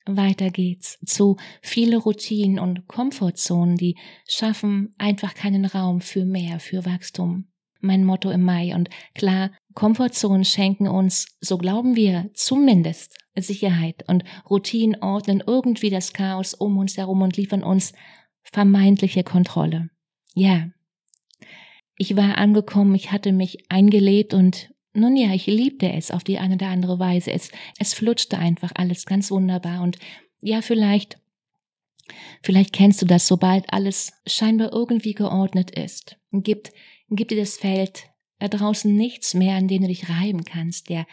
Weiter 0.06 0.50
geht's 0.50 1.00
zu 1.06 1.38
viele 1.62 1.98
Routinen 1.98 2.60
und 2.60 2.88
Komfortzonen, 2.88 3.78
die 3.78 3.98
schaffen 4.28 4.96
einfach 4.98 5.36
keinen 5.36 5.66
Raum 5.66 6.02
für 6.02 6.26
mehr, 6.26 6.60
für 6.60 6.86
Wachstum 6.86 7.52
mein 7.82 8.06
Motto 8.06 8.32
im 8.32 8.44
Mai. 8.44 8.74
Und 8.74 8.90
klar, 9.14 9.52
Komfortzonen 9.74 10.46
schenken 10.46 10.88
uns, 10.88 11.38
so 11.42 11.58
glauben 11.58 11.96
wir, 11.96 12.30
zumindest 12.34 13.18
Sicherheit 13.36 14.04
und 14.08 14.24
Routinen 14.50 15.02
ordnen 15.02 15.44
irgendwie 15.46 15.90
das 15.90 16.14
Chaos 16.14 16.54
um 16.54 16.78
uns 16.78 16.98
herum 16.98 17.22
und 17.22 17.38
liefern 17.38 17.64
uns 17.64 17.94
vermeintliche 18.44 19.24
Kontrolle. 19.24 19.90
Ja. 20.34 20.70
Ich 21.98 22.16
war 22.16 22.38
angekommen, 22.38 22.96
ich 22.96 23.12
hatte 23.12 23.32
mich 23.32 23.66
eingelebt 23.70 24.34
und 24.34 24.74
nun 24.94 25.16
ja, 25.16 25.34
ich 25.34 25.46
liebte 25.46 25.92
es 25.92 26.12
auf 26.12 26.24
die 26.24 26.38
eine 26.38 26.56
oder 26.56 26.68
andere 26.68 27.00
Weise. 27.00 27.32
Es, 27.32 27.52
es 27.80 27.94
flutschte 27.94 28.38
einfach 28.38 28.72
alles 28.76 29.06
ganz 29.06 29.32
wunderbar 29.32 29.82
und 29.82 29.98
ja, 30.42 30.62
vielleicht, 30.62 31.20
vielleicht 32.42 32.74
kennst 32.74 33.02
du 33.02 33.06
das, 33.06 33.28
sobald 33.28 33.72
alles 33.72 34.14
scheinbar 34.26 34.74
irgendwie 34.74 35.14
geordnet 35.14 35.72
ist, 35.72 36.18
gibt 36.32 36.72
gibt 37.12 37.32
dir 37.32 37.38
das 37.38 37.58
Feld 37.58 38.10
da 38.40 38.48
draußen 38.48 38.96
nichts 38.96 39.36
mehr, 39.36 39.56
an 39.56 39.68
dem 39.68 39.84
du 39.84 39.88
dich 39.88 40.10
reiben 40.10 40.44
kannst. 40.44 40.90
Der, 40.90 41.06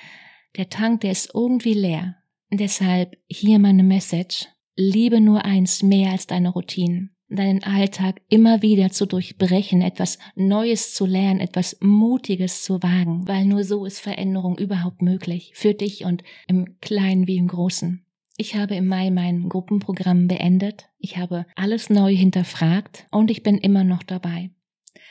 der 0.57 0.71
Tank, 0.71 1.03
der 1.03 1.11
ist 1.11 1.35
irgendwie 1.35 1.75
leer. 1.75 2.17
Deshalb 2.51 3.19
hier 3.29 3.59
meine 3.59 3.83
Message. 3.83 4.47
Liebe 4.77 5.21
nur 5.21 5.45
eins 5.45 5.83
mehr 5.83 6.13
als 6.13 6.27
deine 6.27 6.51
Routinen. 6.51 7.15
Deinen 7.31 7.63
Alltag 7.63 8.23
immer 8.29 8.63
wieder 8.63 8.91
zu 8.91 9.07
durchbrechen, 9.07 9.83
etwas 9.83 10.19
Neues 10.35 10.95
zu 10.95 11.05
lernen, 11.05 11.41
etwas 11.41 11.77
Mutiges 11.81 12.63
zu 12.63 12.83
wagen, 12.83 13.29
weil 13.29 13.45
nur 13.45 13.65
so 13.65 13.85
ist 13.85 14.01
Veränderung 14.01 14.57
überhaupt 14.59 15.03
möglich. 15.03 15.53
Für 15.55 15.75
dich 15.75 16.05
und 16.05 16.25
im 16.47 16.79
Kleinen 16.81 17.27
wie 17.27 17.37
im 17.37 17.49
Großen. 17.49 18.05
Ich 18.39 18.55
habe 18.55 18.77
im 18.77 18.87
Mai 18.87 19.11
mein 19.11 19.49
Gruppenprogramm 19.49 20.29
beendet. 20.29 20.89
Ich 20.99 21.17
habe 21.19 21.45
alles 21.57 21.91
neu 21.91 22.15
hinterfragt 22.15 23.07
und 23.11 23.31
ich 23.31 23.43
bin 23.43 23.59
immer 23.59 23.85
noch 23.85 24.05
dabei. 24.05 24.51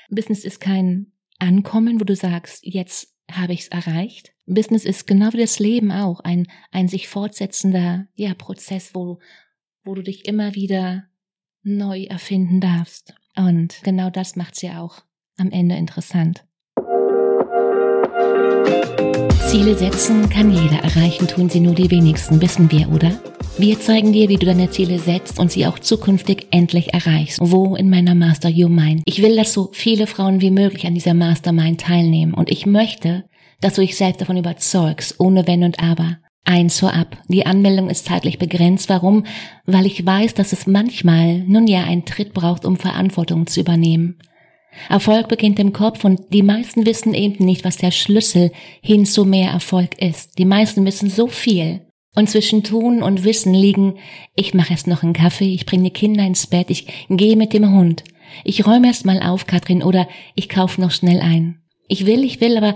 Business 0.10 0.46
ist 0.46 0.60
kein 0.60 1.12
Ankommen, 1.38 2.00
wo 2.00 2.06
du 2.06 2.16
sagst, 2.16 2.66
jetzt 2.66 3.14
habe 3.30 3.54
ich 3.54 3.62
es 3.62 3.68
erreicht? 3.68 4.34
Business 4.46 4.86
ist 4.86 5.06
genau 5.06 5.34
wie 5.34 5.38
das 5.38 5.60
Leben 5.60 5.92
auch 5.92 6.22
ein, 6.22 6.48
ein 6.72 6.88
sich 6.88 7.10
fortsetzender 7.10 8.08
ja, 8.16 8.34
Prozess, 8.34 8.96
wo, 8.96 9.20
wo 9.84 9.94
du 9.94 10.02
dich 10.02 10.26
immer 10.26 10.56
wieder 10.56 11.10
neu 11.68 12.04
erfinden 12.04 12.62
darfst. 12.62 13.14
Und 13.36 13.82
genau 13.84 14.10
das 14.10 14.36
macht 14.36 14.62
ja 14.64 14.82
auch 14.82 15.04
am 15.38 15.52
Ende 15.52 15.76
interessant. 15.76 16.44
Ziele 19.48 19.78
setzen 19.78 20.30
kann 20.30 20.52
jeder 20.52 20.84
erreichen, 20.84 21.28
tun 21.28 21.50
sie 21.50 21.60
nur 21.60 21.76
die 21.76 21.90
wenigsten, 21.90 22.42
wissen 22.42 22.72
wir, 22.72 22.92
oder? 22.92 23.12
Wir 23.58 23.80
zeigen 23.80 24.14
dir, 24.14 24.30
wie 24.30 24.38
du 24.38 24.46
deine 24.46 24.70
Ziele 24.70 25.00
setzt 25.00 25.40
und 25.40 25.52
sie 25.52 25.66
auch 25.66 25.80
zukünftig 25.80 26.48
endlich 26.52 26.94
erreichst. 26.94 27.40
Wo 27.42 27.76
in 27.76 27.90
meiner 27.90 28.14
Master 28.14 28.50
Your 28.50 28.70
Mind? 28.70 29.02
Ich 29.06 29.22
will, 29.22 29.36
dass 29.36 29.54
so 29.54 29.70
viele 29.74 30.06
Frauen 30.06 30.42
wie 30.42 30.52
möglich 30.52 30.86
an 30.86 30.94
dieser 30.94 31.14
Mastermind 31.14 31.82
teilnehmen 31.82 32.34
und 32.34 32.50
ich 32.50 32.66
möchte, 32.66 33.24
dass 33.62 33.74
du 33.74 33.82
dich 33.82 33.96
selbst 33.96 34.22
davon 34.22 34.38
überzeugst, 34.38 35.20
ohne 35.20 35.48
Wenn 35.48 35.64
und 35.64 35.80
Aber. 35.80 36.18
Eins 36.48 36.80
vorab. 36.80 37.18
Die 37.28 37.46
Anmeldung 37.46 37.90
ist 37.90 38.06
zeitlich 38.06 38.40
begrenzt. 38.40 38.88
Warum? 38.88 39.26
Weil 39.66 39.86
ich 39.86 40.06
weiß, 40.06 40.34
dass 40.34 40.54
es 40.54 40.66
manchmal 40.66 41.40
nun 41.40 41.68
ja 41.68 41.84
einen 41.84 42.06
Tritt 42.06 42.34
braucht, 42.34 42.64
um 42.64 42.78
Verantwortung 42.78 43.48
zu 43.48 43.60
übernehmen. 43.60 44.18
Erfolg 44.88 45.28
beginnt 45.28 45.60
im 45.60 45.74
Kopf 45.74 46.06
und 46.06 46.32
die 46.32 46.44
meisten 46.44 46.86
wissen 46.86 47.14
eben 47.14 47.44
nicht, 47.44 47.66
was 47.66 47.76
der 47.76 47.92
Schlüssel 47.92 48.52
hin 48.82 49.06
zu 49.06 49.26
mehr 49.26 49.52
Erfolg 49.52 50.02
ist. 50.02 50.38
Die 50.38 50.46
meisten 50.46 50.86
wissen 50.86 51.10
so 51.10 51.28
viel. 51.28 51.82
Und 52.16 52.30
zwischen 52.30 52.64
Tun 52.64 53.04
und 53.04 53.26
Wissen 53.26 53.54
liegen, 53.54 53.98
ich 54.34 54.54
mache 54.54 54.72
erst 54.72 54.88
noch 54.88 55.04
einen 55.04 55.14
Kaffee, 55.14 55.54
ich 55.54 55.66
bringe 55.66 55.84
die 55.84 55.90
Kinder 55.92 56.26
ins 56.26 56.48
Bett, 56.48 56.70
ich 56.70 56.88
gehe 57.10 57.36
mit 57.36 57.52
dem 57.52 57.74
Hund. 57.74 58.06
Ich 58.46 58.66
räume 58.66 58.88
erst 58.88 59.06
mal 59.06 59.22
auf, 59.22 59.48
Katrin, 59.48 59.84
oder 59.84 60.08
ich 60.34 60.48
kaufe 60.48 60.80
noch 60.80 60.92
schnell 60.92 61.20
ein. 61.20 61.62
Ich 61.90 62.06
will, 62.06 62.24
ich 62.24 62.40
will, 62.40 62.58
aber 62.58 62.74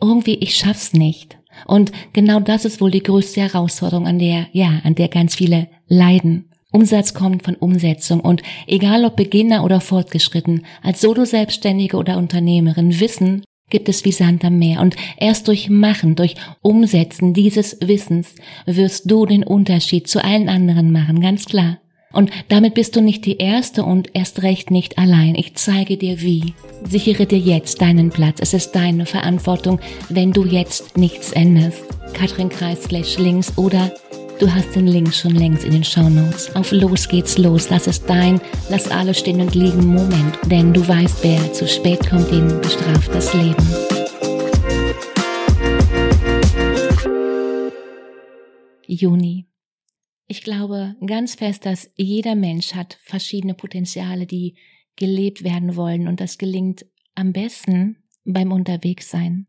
irgendwie, 0.00 0.34
ich 0.34 0.56
schaff's 0.56 0.92
nicht. 0.92 1.38
Und 1.66 1.92
genau 2.12 2.40
das 2.40 2.64
ist 2.64 2.80
wohl 2.80 2.90
die 2.90 3.02
größte 3.02 3.40
Herausforderung, 3.40 4.06
an 4.06 4.18
der, 4.18 4.46
ja, 4.52 4.80
an 4.84 4.94
der 4.94 5.08
ganz 5.08 5.34
viele 5.34 5.68
leiden. 5.86 6.50
Umsatz 6.72 7.14
kommt 7.14 7.44
von 7.44 7.54
Umsetzung 7.54 8.20
und 8.20 8.42
egal 8.66 9.04
ob 9.04 9.14
Beginner 9.14 9.62
oder 9.62 9.80
fortgeschritten, 9.80 10.66
als 10.82 11.00
Solo-Selbstständige 11.00 11.96
oder 11.96 12.18
Unternehmerin, 12.18 12.98
Wissen 12.98 13.44
gibt 13.70 13.88
es 13.88 14.04
wie 14.04 14.12
Sand 14.12 14.44
am 14.44 14.58
Meer 14.58 14.80
und 14.80 14.96
erst 15.16 15.48
durch 15.48 15.70
Machen, 15.70 16.16
durch 16.16 16.34
Umsetzen 16.62 17.32
dieses 17.32 17.78
Wissens 17.80 18.34
wirst 18.66 19.10
du 19.10 19.24
den 19.24 19.44
Unterschied 19.44 20.08
zu 20.08 20.22
allen 20.22 20.48
anderen 20.48 20.90
machen, 20.90 21.20
ganz 21.20 21.44
klar. 21.44 21.78
Und 22.14 22.30
damit 22.48 22.74
bist 22.74 22.94
du 22.96 23.00
nicht 23.00 23.26
die 23.26 23.38
Erste 23.38 23.84
und 23.84 24.08
erst 24.14 24.42
recht 24.42 24.70
nicht 24.70 24.98
allein. 24.98 25.34
Ich 25.34 25.54
zeige 25.54 25.96
dir 25.96 26.20
wie. 26.22 26.54
Sichere 26.88 27.26
dir 27.26 27.38
jetzt 27.38 27.80
deinen 27.80 28.10
Platz. 28.10 28.38
Es 28.40 28.54
ist 28.54 28.72
deine 28.72 29.04
Verantwortung, 29.04 29.80
wenn 30.08 30.32
du 30.32 30.44
jetzt 30.44 30.96
nichts 30.96 31.32
änderst. 31.32 31.84
Katrin 32.12 32.48
Kreis 32.48 32.84
slash 32.84 33.18
links 33.18 33.58
oder 33.58 33.92
Du 34.40 34.52
hast 34.52 34.74
den 34.74 34.88
Link 34.88 35.14
schon 35.14 35.36
längst 35.36 35.64
in 35.64 35.70
den 35.70 35.84
Shownotes. 35.84 36.54
Auf 36.56 36.72
Los 36.72 37.08
geht's 37.08 37.38
los. 37.38 37.68
Das 37.68 37.86
ist 37.86 38.04
dein 38.08 38.40
Lass 38.68 38.88
alles 38.88 39.20
stehen 39.20 39.40
und 39.40 39.54
liegen 39.54 39.86
Moment. 39.86 40.38
Denn 40.50 40.72
du 40.72 40.86
weißt, 40.86 41.22
wer 41.22 41.52
zu 41.52 41.68
spät 41.68 42.08
kommt, 42.10 42.30
den 42.32 42.60
bestraft 42.60 43.14
das 43.14 43.32
Leben. 43.32 43.64
Juni. 48.86 49.46
Ich 50.26 50.42
glaube 50.42 50.96
ganz 51.06 51.34
fest, 51.34 51.66
dass 51.66 51.90
jeder 51.96 52.34
Mensch 52.34 52.74
hat 52.74 52.98
verschiedene 53.02 53.54
Potenziale, 53.54 54.26
die 54.26 54.56
gelebt 54.96 55.44
werden 55.44 55.76
wollen 55.76 56.08
und 56.08 56.20
das 56.20 56.38
gelingt 56.38 56.86
am 57.14 57.32
besten 57.32 57.96
beim 58.24 58.52
Unterwegssein. 58.52 59.46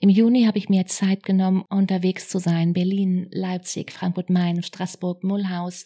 Im 0.00 0.08
Juni 0.08 0.44
habe 0.44 0.58
ich 0.58 0.68
mir 0.68 0.86
Zeit 0.86 1.22
genommen, 1.22 1.62
unterwegs 1.68 2.28
zu 2.28 2.40
sein. 2.40 2.72
Berlin, 2.72 3.28
Leipzig, 3.30 3.92
Frankfurt, 3.92 4.28
Main, 4.28 4.62
Straßburg, 4.62 5.22
Mulhouse, 5.22 5.84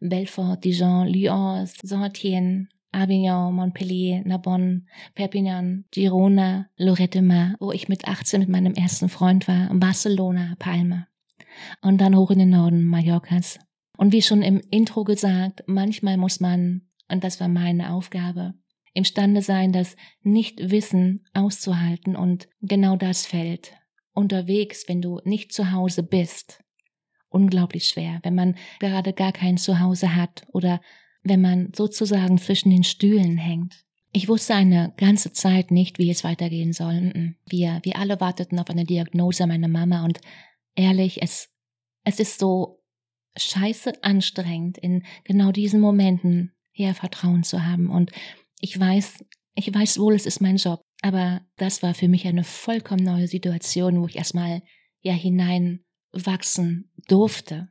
Belfort, 0.00 0.58
Dijon, 0.64 1.08
Lyon, 1.08 1.66
Saint-Étienne, 1.66 2.68
Avignon, 2.92 3.52
Montpellier, 3.54 4.22
Narbonne, 4.24 4.84
Perpignan, 5.14 5.86
Girona, 5.90 6.68
Lorette 6.76 7.22
Mar, 7.22 7.56
wo 7.58 7.72
ich 7.72 7.88
mit 7.88 8.06
18 8.06 8.40
mit 8.40 8.48
meinem 8.48 8.74
ersten 8.74 9.08
Freund 9.08 9.48
war, 9.48 9.74
Barcelona, 9.74 10.54
Palma. 10.58 11.08
Und 11.80 12.00
dann 12.00 12.16
hoch 12.16 12.30
in 12.30 12.38
den 12.38 12.50
Norden 12.50 12.84
Mallorcas. 12.84 13.58
Und 14.02 14.12
wie 14.12 14.20
schon 14.20 14.42
im 14.42 14.60
Intro 14.68 15.04
gesagt, 15.04 15.62
manchmal 15.68 16.16
muss 16.16 16.40
man, 16.40 16.88
und 17.06 17.22
das 17.22 17.38
war 17.38 17.46
meine 17.46 17.92
Aufgabe, 17.92 18.54
imstande 18.94 19.42
sein, 19.42 19.70
das 19.70 19.94
Nichtwissen 20.22 21.24
auszuhalten 21.34 22.16
und 22.16 22.48
genau 22.62 22.96
das 22.96 23.26
fällt 23.26 23.74
unterwegs, 24.12 24.88
wenn 24.88 25.02
du 25.02 25.20
nicht 25.22 25.52
zu 25.52 25.70
Hause 25.70 26.02
bist. 26.02 26.64
Unglaublich 27.28 27.86
schwer, 27.86 28.18
wenn 28.24 28.34
man 28.34 28.56
gerade 28.80 29.12
gar 29.12 29.30
kein 29.30 29.56
Zuhause 29.56 30.16
hat 30.16 30.48
oder 30.48 30.80
wenn 31.22 31.40
man 31.40 31.72
sozusagen 31.72 32.38
zwischen 32.38 32.70
den 32.70 32.82
Stühlen 32.82 33.36
hängt. 33.36 33.84
Ich 34.10 34.28
wusste 34.28 34.56
eine 34.56 34.94
ganze 34.96 35.32
Zeit 35.32 35.70
nicht, 35.70 36.00
wie 36.00 36.10
es 36.10 36.24
weitergehen 36.24 36.72
soll. 36.72 37.36
Wir, 37.48 37.78
wir 37.84 37.96
alle 38.00 38.20
warteten 38.20 38.58
auf 38.58 38.68
eine 38.68 38.84
Diagnose 38.84 39.46
meiner 39.46 39.68
Mama 39.68 40.04
und 40.04 40.20
ehrlich, 40.74 41.22
es, 41.22 41.50
es 42.02 42.18
ist 42.18 42.40
so 42.40 42.81
scheiße 43.36 44.02
anstrengend, 44.02 44.78
in 44.78 45.04
genau 45.24 45.52
diesen 45.52 45.80
Momenten 45.80 46.52
her 46.72 46.94
Vertrauen 46.94 47.42
zu 47.42 47.64
haben 47.64 47.90
und 47.90 48.12
ich 48.60 48.78
weiß, 48.78 49.24
ich 49.54 49.74
weiß 49.74 49.98
wohl, 49.98 50.14
es 50.14 50.26
ist 50.26 50.40
mein 50.40 50.56
Job, 50.56 50.82
aber 51.02 51.42
das 51.56 51.82
war 51.82 51.94
für 51.94 52.08
mich 52.08 52.26
eine 52.26 52.44
vollkommen 52.44 53.04
neue 53.04 53.28
Situation, 53.28 54.00
wo 54.00 54.06
ich 54.06 54.16
erstmal 54.16 54.62
ja 55.00 55.12
hineinwachsen 55.12 56.90
durfte 57.08 57.68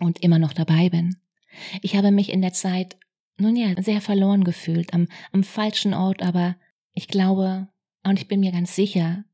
und 0.00 0.22
immer 0.22 0.38
noch 0.38 0.52
dabei 0.52 0.88
bin. 0.88 1.16
Ich 1.82 1.94
habe 1.94 2.10
mich 2.10 2.32
in 2.32 2.42
der 2.42 2.52
Zeit 2.52 2.96
nun 3.36 3.54
ja 3.54 3.80
sehr 3.82 4.00
verloren 4.00 4.44
gefühlt, 4.44 4.94
am, 4.94 5.08
am 5.32 5.44
falschen 5.44 5.94
Ort, 5.94 6.22
aber 6.22 6.56
ich 6.92 7.08
glaube 7.08 7.68
und 8.04 8.18
ich 8.18 8.28
bin 8.28 8.40
mir 8.40 8.52
ganz 8.52 8.74
sicher, 8.74 9.24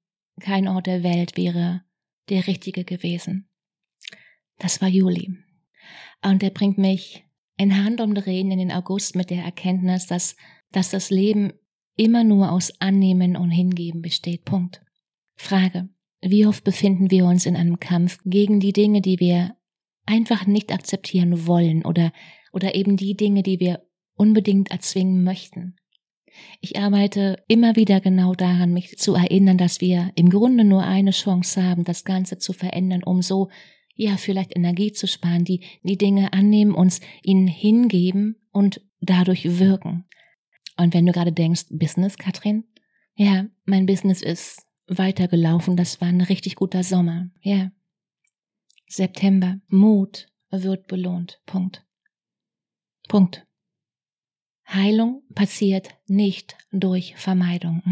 kein 0.41 0.69
Ort 0.69 0.87
der 0.87 1.03
Welt 1.03 1.37
wäre 1.37 1.83
der 2.29 2.47
richtige 2.47 2.85
gewesen. 2.85 3.49
Das 4.59 4.81
war 4.81 4.89
Juli. 4.89 5.37
Und 6.23 6.43
er 6.43 6.51
bringt 6.51 6.79
mich 6.79 7.25
in 7.57 7.77
Handumdrehen 7.85 8.51
in 8.51 8.59
den 8.59 8.73
August 8.73 9.17
mit 9.17 9.31
der 9.31 9.45
Erkenntnis, 9.45 10.07
dass 10.07 10.37
dass 10.73 10.91
das 10.91 11.11
Leben 11.11 11.53
immer 11.97 12.25
nur 12.25 12.53
aus 12.53 12.81
Annehmen 12.81 13.37
und 13.37 13.51
Hingeben 13.51 14.03
besteht. 14.03 14.45
Punkt. 14.45 14.83
Frage. 15.37 15.89
Wie 16.23 16.47
oft 16.47 16.65
befinden 16.65 17.11
wir 17.11 17.25
uns 17.25 17.47
in 17.47 17.57
einem 17.57 17.81
Kampf 17.81 18.19
gegen 18.25 18.61
die 18.61 18.73
Dinge, 18.73 19.01
die 19.01 19.21
wir 19.21 19.57
einfach 20.07 20.47
nicht 20.47 20.73
akzeptieren 20.73 21.47
wollen 21.47 21.85
oder, 21.85 22.13
oder 22.53 22.75
eben 22.75 22.97
die 22.97 23.17
Dinge, 23.17 23.43
die 23.43 23.59
wir 23.59 23.83
unbedingt 24.15 24.71
erzwingen 24.71 25.25
möchten? 25.25 25.77
Ich 26.61 26.79
arbeite 26.79 27.43
immer 27.49 27.75
wieder 27.75 28.01
genau 28.01 28.35
daran, 28.35 28.73
mich 28.73 28.99
zu 28.99 29.15
erinnern, 29.15 29.59
dass 29.59 29.81
wir 29.81 30.13
im 30.15 30.29
Grunde 30.29 30.65
nur 30.65 30.85
eine 30.85 31.11
Chance 31.11 31.63
haben, 31.63 31.85
das 31.85 32.05
Ganze 32.05 32.39
zu 32.39 32.53
verändern, 32.53 33.03
um 33.03 33.23
so, 33.23 33.49
ja, 34.01 34.17
vielleicht 34.17 34.57
Energie 34.57 34.93
zu 34.93 35.07
sparen, 35.07 35.45
die, 35.45 35.61
die 35.83 35.99
Dinge 35.99 36.33
annehmen, 36.33 36.75
uns 36.75 37.03
ihnen 37.23 37.47
hingeben 37.47 38.37
und 38.51 38.81
dadurch 39.03 39.59
wirken. 39.59 40.07
Und 40.79 40.95
wenn 40.95 41.05
du 41.05 41.13
gerade 41.13 41.33
denkst, 41.33 41.67
Business, 41.69 42.17
Katrin? 42.17 42.65
Ja, 43.15 43.47
mein 43.67 43.85
Business 43.85 44.23
ist 44.23 44.67
weitergelaufen. 44.87 45.77
Das 45.77 46.01
war 46.01 46.09
ein 46.09 46.23
richtig 46.23 46.57
guter 46.57 46.83
Sommer. 46.83 47.29
Ja. 47.43 47.73
September. 48.89 49.61
Mut 49.69 50.29
wird 50.51 50.87
belohnt. 50.87 51.43
Punkt. 51.45 51.85
Punkt. 53.07 53.47
Heilung 54.67 55.25
passiert 55.35 55.91
nicht 56.07 56.57
durch 56.73 57.17
Vermeidung. 57.17 57.83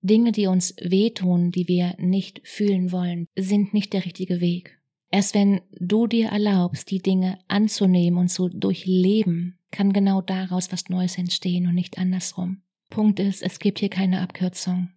Dinge, 0.00 0.30
die 0.30 0.46
uns 0.46 0.76
wehtun, 0.80 1.50
die 1.50 1.66
wir 1.66 1.96
nicht 1.98 2.46
fühlen 2.46 2.92
wollen, 2.92 3.26
sind 3.34 3.74
nicht 3.74 3.92
der 3.92 4.04
richtige 4.04 4.40
Weg. 4.40 4.76
Erst 5.10 5.34
wenn 5.34 5.60
du 5.78 6.06
dir 6.06 6.28
erlaubst, 6.28 6.90
die 6.90 7.00
Dinge 7.00 7.38
anzunehmen 7.48 8.18
und 8.18 8.28
zu 8.28 8.48
durchleben, 8.48 9.58
kann 9.70 9.92
genau 9.92 10.20
daraus 10.20 10.72
was 10.72 10.88
Neues 10.88 11.18
entstehen 11.18 11.66
und 11.66 11.74
nicht 11.74 11.98
andersrum. 11.98 12.62
Punkt 12.90 13.20
ist, 13.20 13.42
es 13.42 13.58
gibt 13.58 13.78
hier 13.78 13.90
keine 13.90 14.20
Abkürzung. 14.20 14.90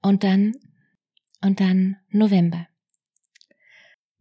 Und 0.00 0.24
dann, 0.24 0.54
und 1.42 1.60
dann 1.60 1.96
November. 2.08 2.68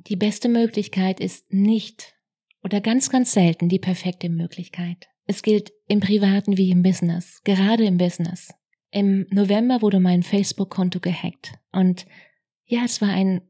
Die 0.07 0.15
beste 0.15 0.49
Möglichkeit 0.49 1.19
ist 1.19 1.51
nicht 1.53 2.15
oder 2.63 2.81
ganz, 2.81 3.09
ganz 3.09 3.33
selten 3.33 3.69
die 3.69 3.79
perfekte 3.79 4.29
Möglichkeit. 4.29 5.07
Es 5.25 5.43
gilt 5.43 5.71
im 5.87 5.99
Privaten 5.99 6.57
wie 6.57 6.71
im 6.71 6.81
Business, 6.81 7.41
gerade 7.43 7.85
im 7.85 7.97
Business. 7.97 8.53
Im 8.91 9.27
November 9.29 9.81
wurde 9.81 9.99
mein 9.99 10.23
Facebook-Konto 10.23 10.99
gehackt 10.99 11.53
und 11.71 12.05
ja, 12.65 12.83
es 12.85 13.01
war 13.01 13.09
ein 13.09 13.41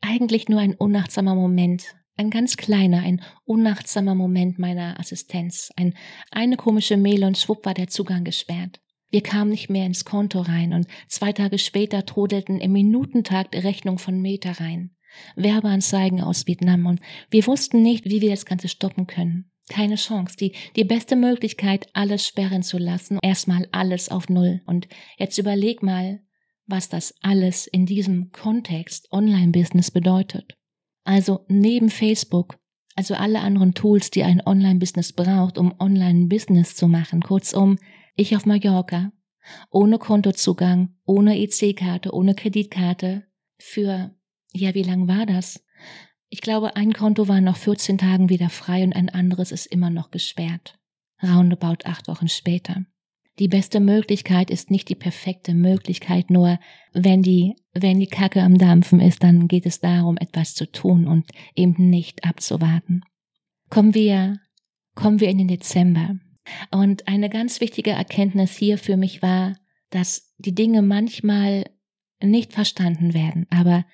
eigentlich 0.00 0.48
nur 0.48 0.60
ein 0.60 0.74
unachtsamer 0.74 1.34
Moment, 1.34 1.94
ein 2.16 2.30
ganz 2.30 2.56
kleiner, 2.56 3.00
ein 3.02 3.22
unachtsamer 3.44 4.14
Moment 4.14 4.58
meiner 4.58 4.98
Assistenz. 4.98 5.70
Ein, 5.76 5.94
eine 6.30 6.56
komische 6.56 6.96
Mail 6.96 7.24
und 7.24 7.38
schwupp 7.38 7.66
war 7.66 7.74
der 7.74 7.88
Zugang 7.88 8.24
gesperrt. 8.24 8.80
Wir 9.10 9.22
kamen 9.22 9.50
nicht 9.50 9.70
mehr 9.70 9.86
ins 9.86 10.04
Konto 10.04 10.40
rein 10.40 10.72
und 10.72 10.86
zwei 11.08 11.32
Tage 11.32 11.58
später 11.58 12.04
trudelten 12.06 12.60
im 12.60 12.72
Minutentakt 12.72 13.54
Rechnung 13.54 13.98
von 13.98 14.20
Meta 14.20 14.52
rein. 14.52 14.96
Werbeanzeigen 15.36 16.20
aus 16.20 16.46
Vietnam 16.46 16.86
und 16.86 17.00
wir 17.30 17.46
wussten 17.46 17.82
nicht, 17.82 18.04
wie 18.06 18.20
wir 18.20 18.30
das 18.30 18.44
Ganze 18.44 18.68
stoppen 18.68 19.06
können. 19.06 19.50
Keine 19.68 19.96
Chance. 19.96 20.36
Die, 20.36 20.52
die 20.76 20.84
beste 20.84 21.16
Möglichkeit, 21.16 21.88
alles 21.92 22.26
sperren 22.26 22.62
zu 22.62 22.78
lassen. 22.78 23.18
Erstmal 23.22 23.66
alles 23.72 24.10
auf 24.10 24.28
Null. 24.28 24.62
Und 24.66 24.86
jetzt 25.18 25.38
überleg 25.38 25.82
mal, 25.82 26.20
was 26.66 26.88
das 26.88 27.14
alles 27.22 27.66
in 27.66 27.86
diesem 27.86 28.32
Kontext 28.32 29.12
Online-Business 29.12 29.90
bedeutet. 29.90 30.56
Also 31.04 31.44
neben 31.48 31.90
Facebook, 31.90 32.58
also 32.96 33.14
alle 33.14 33.40
anderen 33.40 33.74
Tools, 33.74 34.10
die 34.10 34.24
ein 34.24 34.44
Online-Business 34.44 35.12
braucht, 35.12 35.58
um 35.58 35.74
Online-Business 35.78 36.74
zu 36.74 36.88
machen. 36.88 37.22
Kurzum, 37.22 37.78
ich 38.16 38.36
auf 38.36 38.46
Mallorca, 38.46 39.12
ohne 39.70 39.98
Kontozugang, 39.98 40.96
ohne 41.04 41.38
EC-Karte, 41.38 42.12
ohne 42.12 42.34
Kreditkarte, 42.34 43.24
für, 43.58 44.14
ja, 44.52 44.74
wie 44.74 44.82
lang 44.82 45.08
war 45.08 45.26
das? 45.26 45.64
Ich 46.28 46.40
glaube, 46.40 46.76
ein 46.76 46.92
Konto 46.92 47.28
war 47.28 47.40
nach 47.40 47.56
14 47.56 47.98
Tagen 47.98 48.28
wieder 48.28 48.50
frei 48.50 48.82
und 48.82 48.94
ein 48.94 49.08
anderes 49.08 49.52
ist 49.52 49.66
immer 49.66 49.90
noch 49.90 50.10
gesperrt. 50.10 50.78
Roundabout 51.22 51.84
acht 51.84 52.08
Wochen 52.08 52.28
später. 52.28 52.84
Die 53.38 53.48
beste 53.48 53.80
Möglichkeit 53.80 54.50
ist 54.50 54.70
nicht 54.70 54.88
die 54.88 54.94
perfekte 54.94 55.52
Möglichkeit, 55.52 56.30
nur 56.30 56.58
wenn 56.92 57.22
die, 57.22 57.54
wenn 57.74 58.00
die 58.00 58.06
Kacke 58.06 58.42
am 58.42 58.56
Dampfen 58.56 59.00
ist, 59.00 59.22
dann 59.22 59.46
geht 59.46 59.66
es 59.66 59.80
darum, 59.80 60.16
etwas 60.16 60.54
zu 60.54 60.70
tun 60.70 61.06
und 61.06 61.26
eben 61.54 61.90
nicht 61.90 62.24
abzuwarten. 62.24 63.02
Kommen 63.68 63.94
wir, 63.94 64.40
kommen 64.94 65.20
wir 65.20 65.28
in 65.28 65.38
den 65.38 65.48
Dezember. 65.48 66.16
Und 66.70 67.08
eine 67.08 67.28
ganz 67.28 67.60
wichtige 67.60 67.90
Erkenntnis 67.90 68.56
hier 68.56 68.78
für 68.78 68.96
mich 68.96 69.20
war, 69.20 69.56
dass 69.90 70.34
die 70.38 70.54
Dinge 70.54 70.80
manchmal 70.80 71.64
nicht 72.22 72.52
verstanden 72.52 73.12
werden, 73.12 73.46
aber 73.50 73.84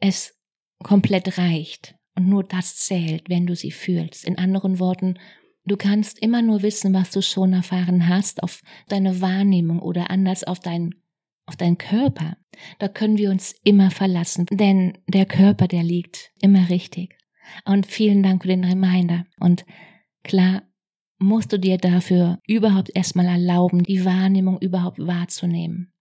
es 0.00 0.38
komplett 0.82 1.38
reicht 1.38 1.96
und 2.14 2.28
nur 2.28 2.44
das 2.44 2.76
zählt, 2.76 3.28
wenn 3.28 3.46
du 3.46 3.56
sie 3.56 3.70
fühlst. 3.70 4.24
In 4.24 4.38
anderen 4.38 4.78
Worten, 4.78 5.18
du 5.64 5.76
kannst 5.76 6.18
immer 6.18 6.42
nur 6.42 6.62
wissen, 6.62 6.94
was 6.94 7.10
du 7.10 7.22
schon 7.22 7.52
erfahren 7.52 8.08
hast, 8.08 8.42
auf 8.42 8.62
deine 8.88 9.20
Wahrnehmung 9.20 9.80
oder 9.80 10.10
anders 10.10 10.44
auf 10.44 10.60
dein 10.60 10.94
auf 11.46 11.56
deinen 11.56 11.78
Körper. 11.78 12.36
Da 12.78 12.88
können 12.88 13.18
wir 13.18 13.30
uns 13.30 13.54
immer 13.64 13.90
verlassen, 13.90 14.46
denn 14.50 14.98
der 15.08 15.26
Körper, 15.26 15.66
der 15.66 15.82
liegt 15.82 16.30
immer 16.40 16.68
richtig. 16.68 17.18
Und 17.64 17.86
vielen 17.86 18.22
Dank 18.22 18.42
für 18.42 18.48
den 18.48 18.64
Reminder. 18.64 19.26
Und 19.40 19.64
klar, 20.22 20.62
musst 21.18 21.52
du 21.52 21.58
dir 21.58 21.78
dafür 21.78 22.38
überhaupt 22.46 22.90
erstmal 22.94 23.26
erlauben, 23.26 23.82
die 23.82 24.04
Wahrnehmung 24.04 24.58
überhaupt 24.60 24.98
wahrzunehmen. 24.98 25.91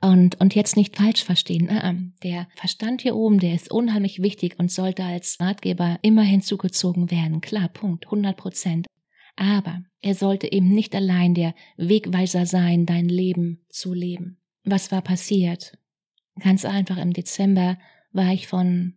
Und, 0.00 0.40
und 0.40 0.54
jetzt 0.54 0.76
nicht 0.76 0.96
falsch 0.96 1.24
verstehen. 1.24 1.68
Ah, 1.70 1.90
ah, 1.90 1.94
der 2.22 2.48
Verstand 2.54 3.02
hier 3.02 3.16
oben, 3.16 3.38
der 3.38 3.54
ist 3.54 3.70
unheimlich 3.70 4.22
wichtig 4.22 4.58
und 4.58 4.70
sollte 4.70 5.04
als 5.04 5.38
Ratgeber 5.40 5.98
immer 6.02 6.22
hinzugezogen 6.22 7.10
werden. 7.10 7.40
Klar, 7.40 7.68
Punkt, 7.68 8.06
100 8.06 8.36
Prozent. 8.36 8.86
Aber 9.36 9.82
er 10.00 10.14
sollte 10.14 10.50
eben 10.50 10.68
nicht 10.68 10.94
allein 10.94 11.34
der 11.34 11.54
Wegweiser 11.76 12.46
sein, 12.46 12.86
dein 12.86 13.08
Leben 13.08 13.64
zu 13.68 13.92
leben. 13.92 14.40
Was 14.64 14.92
war 14.92 15.02
passiert? 15.02 15.76
Ganz 16.40 16.64
einfach, 16.64 16.98
im 16.98 17.12
Dezember 17.12 17.78
war 18.12 18.32
ich 18.32 18.46
von 18.46 18.94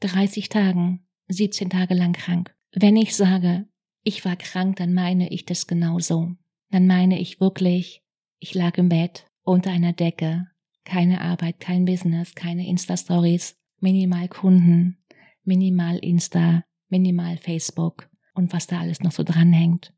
30 0.00 0.48
Tagen, 0.48 1.06
17 1.28 1.70
Tage 1.70 1.94
lang 1.94 2.12
krank. 2.12 2.54
Wenn 2.72 2.96
ich 2.96 3.14
sage, 3.14 3.66
ich 4.02 4.24
war 4.24 4.36
krank, 4.36 4.76
dann 4.76 4.94
meine 4.94 5.30
ich 5.30 5.44
das 5.44 5.66
genau 5.66 5.98
so. 5.98 6.32
Dann 6.70 6.86
meine 6.86 7.20
ich 7.20 7.40
wirklich, 7.40 8.02
ich 8.38 8.54
lag 8.54 8.78
im 8.78 8.88
Bett, 8.88 9.26
unter 9.44 9.70
einer 9.70 9.92
Decke, 9.92 10.46
keine 10.84 11.20
Arbeit, 11.20 11.60
kein 11.60 11.84
Business, 11.84 12.34
keine 12.34 12.66
Insta-Stories, 12.66 13.56
minimal 13.80 14.28
Kunden, 14.28 14.98
minimal 15.44 15.98
Insta, 15.98 16.64
minimal 16.88 17.36
Facebook 17.38 18.08
und 18.34 18.52
was 18.52 18.66
da 18.66 18.80
alles 18.80 19.00
noch 19.00 19.12
so 19.12 19.22
dranhängt. 19.22 19.92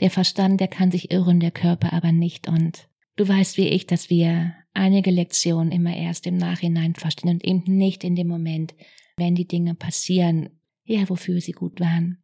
Der 0.00 0.10
Verstand, 0.10 0.60
der 0.60 0.68
kann 0.68 0.90
sich 0.90 1.10
irren, 1.10 1.40
der 1.40 1.50
Körper 1.50 1.92
aber 1.92 2.12
nicht 2.12 2.48
und 2.48 2.88
du 3.16 3.26
weißt 3.26 3.56
wie 3.56 3.68
ich, 3.68 3.86
dass 3.86 4.10
wir 4.10 4.54
einige 4.72 5.10
Lektionen 5.10 5.72
immer 5.72 5.96
erst 5.96 6.26
im 6.26 6.36
Nachhinein 6.36 6.94
verstehen 6.94 7.30
und 7.30 7.44
eben 7.44 7.62
nicht 7.64 8.04
in 8.04 8.14
dem 8.14 8.28
Moment, 8.28 8.74
wenn 9.16 9.34
die 9.34 9.46
Dinge 9.46 9.74
passieren, 9.74 10.50
ja, 10.84 11.08
wofür 11.08 11.40
sie 11.40 11.52
gut 11.52 11.80
waren. 11.80 12.18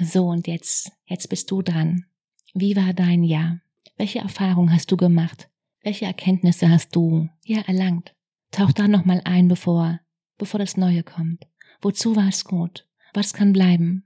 So, 0.00 0.26
und 0.26 0.46
jetzt, 0.46 0.92
jetzt 1.06 1.28
bist 1.28 1.50
du 1.50 1.62
dran. 1.62 2.04
Wie 2.54 2.76
war 2.76 2.92
dein 2.92 3.22
Jahr? 3.24 3.60
Welche 3.98 4.20
Erfahrung 4.20 4.72
hast 4.72 4.92
du 4.92 4.96
gemacht? 4.96 5.50
Welche 5.82 6.06
Erkenntnisse 6.06 6.70
hast 6.70 6.94
du 6.94 7.28
ja 7.44 7.62
erlangt? 7.66 8.14
Tauch 8.52 8.70
da 8.70 8.86
nochmal 8.86 9.20
ein, 9.24 9.48
bevor, 9.48 10.00
bevor 10.38 10.58
das 10.60 10.76
Neue 10.76 11.02
kommt. 11.02 11.48
Wozu 11.82 12.14
war 12.14 12.28
es 12.28 12.44
gut? 12.44 12.86
Was 13.12 13.34
kann 13.34 13.52
bleiben? 13.52 14.04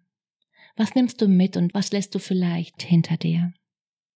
Was 0.76 0.94
nimmst 0.94 1.20
du 1.20 1.28
mit 1.28 1.58
und 1.58 1.74
was 1.74 1.92
lässt 1.92 2.14
du 2.14 2.18
vielleicht 2.18 2.82
hinter 2.82 3.18
dir? 3.18 3.52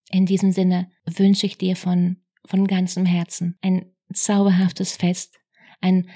In 0.09 0.25
diesem 0.25 0.51
Sinne 0.51 0.89
wünsche 1.05 1.45
ich 1.45 1.59
dir 1.59 1.75
von, 1.75 2.17
von 2.43 2.65
ganzem 2.65 3.05
Herzen 3.05 3.55
ein 3.61 3.91
zauberhaftes 4.11 4.97
Fest, 4.97 5.39
ein 5.79 6.09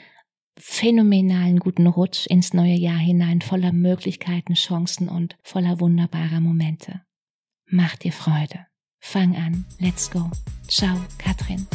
phänomenalen 0.58 1.60
guten 1.60 1.86
Rutsch 1.86 2.26
ins 2.26 2.54
neue 2.54 2.76
Jahr 2.76 2.98
hinein, 2.98 3.42
voller 3.42 3.74
Möglichkeiten, 3.74 4.56
Chancen 4.56 5.08
und 5.08 5.38
voller 5.44 5.80
wunderbarer 5.80 6.42
Momente. 6.42 7.02
Mach 7.68 7.96
dir 7.96 8.12
Freude. 8.12 8.66
Fang 9.02 9.36
an. 9.36 9.66
Let's 9.82 10.08
go. 10.08 10.32
Ciao, 10.68 11.02
Katrin. 11.18 11.68